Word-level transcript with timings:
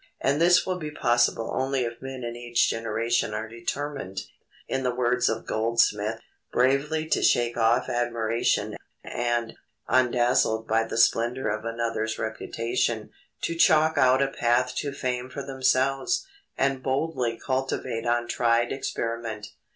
And 0.19 0.41
this 0.41 0.65
will 0.65 0.79
be 0.79 0.89
possible 0.89 1.51
only 1.55 1.81
if 1.85 2.01
men 2.01 2.23
in 2.23 2.35
each 2.35 2.67
generation 2.67 3.35
are 3.35 3.47
determined, 3.47 4.21
in 4.67 4.81
the 4.81 4.95
words 4.95 5.29
of 5.29 5.45
Goldsmith, 5.45 6.19
"bravely 6.51 7.05
to 7.09 7.21
shake 7.21 7.55
off 7.55 7.87
admiration, 7.87 8.77
and, 9.03 9.53
undazzled 9.87 10.65
by 10.67 10.85
the 10.85 10.97
splendour 10.97 11.49
of 11.49 11.65
another's 11.65 12.17
reputation, 12.17 13.11
to 13.43 13.53
chalk 13.53 13.95
out 13.99 14.23
a 14.23 14.27
path 14.29 14.73
to 14.77 14.91
fame 14.91 15.29
for 15.29 15.43
themselves, 15.43 16.25
and 16.57 16.81
boldly 16.81 17.37
cultivate 17.39 18.05
untried 18.07 18.71
experiment." 18.71 19.49